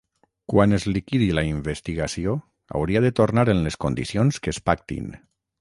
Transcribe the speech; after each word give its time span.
Quan 0.53 0.71
es 0.77 0.85
liquidi 0.95 1.27
la 1.39 1.43
investigació, 1.49 2.35
hauria 2.81 3.05
de 3.07 3.15
tornar 3.23 3.47
en 3.57 3.63
les 3.69 3.81
condicions 3.87 4.45
que 4.47 4.57
es 4.57 4.65
pactin. 4.71 5.11